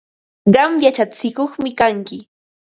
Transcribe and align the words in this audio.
Qam 0.53 0.71
yachatsikuqmi 0.83 1.71
kanki. 1.79 2.19